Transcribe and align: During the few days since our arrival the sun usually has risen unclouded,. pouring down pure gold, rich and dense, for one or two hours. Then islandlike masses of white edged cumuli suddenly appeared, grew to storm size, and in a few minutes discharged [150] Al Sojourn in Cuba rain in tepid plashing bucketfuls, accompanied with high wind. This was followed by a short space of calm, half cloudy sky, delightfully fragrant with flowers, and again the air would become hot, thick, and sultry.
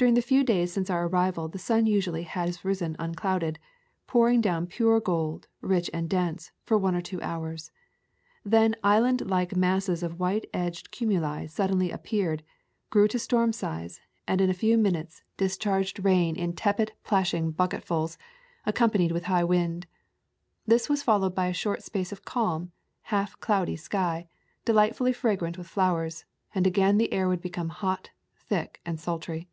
During 0.00 0.14
the 0.14 0.22
few 0.22 0.44
days 0.44 0.72
since 0.72 0.88
our 0.88 1.06
arrival 1.08 1.48
the 1.48 1.58
sun 1.58 1.84
usually 1.84 2.22
has 2.22 2.64
risen 2.64 2.96
unclouded,. 2.98 3.58
pouring 4.06 4.40
down 4.40 4.66
pure 4.66 4.98
gold, 4.98 5.46
rich 5.60 5.90
and 5.92 6.08
dense, 6.08 6.52
for 6.64 6.78
one 6.78 6.94
or 6.96 7.02
two 7.02 7.20
hours. 7.20 7.70
Then 8.42 8.74
islandlike 8.82 9.54
masses 9.54 10.02
of 10.02 10.18
white 10.18 10.48
edged 10.54 10.90
cumuli 10.90 11.46
suddenly 11.50 11.90
appeared, 11.90 12.42
grew 12.88 13.08
to 13.08 13.18
storm 13.18 13.52
size, 13.52 14.00
and 14.26 14.40
in 14.40 14.48
a 14.48 14.54
few 14.54 14.78
minutes 14.78 15.22
discharged 15.36 15.98
[150] 16.02 16.02
Al 16.02 16.24
Sojourn 16.24 16.28
in 16.30 16.32
Cuba 16.32 16.40
rain 16.40 16.48
in 16.48 16.56
tepid 16.88 16.92
plashing 17.04 17.50
bucketfuls, 17.50 18.16
accompanied 18.64 19.12
with 19.12 19.24
high 19.24 19.44
wind. 19.44 19.86
This 20.66 20.88
was 20.88 21.02
followed 21.02 21.34
by 21.34 21.48
a 21.48 21.52
short 21.52 21.82
space 21.82 22.10
of 22.10 22.24
calm, 22.24 22.72
half 23.02 23.38
cloudy 23.40 23.76
sky, 23.76 24.28
delightfully 24.64 25.12
fragrant 25.12 25.58
with 25.58 25.66
flowers, 25.68 26.24
and 26.54 26.66
again 26.66 26.96
the 26.96 27.12
air 27.12 27.28
would 27.28 27.42
become 27.42 27.68
hot, 27.68 28.12
thick, 28.38 28.80
and 28.86 28.98
sultry. 28.98 29.46